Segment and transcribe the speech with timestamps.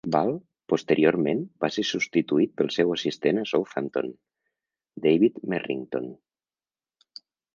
[0.13, 0.31] Ball,
[0.71, 4.09] posteriorment, va ser substituït pel seu assistent a Southampton,
[5.05, 6.09] David Merrington.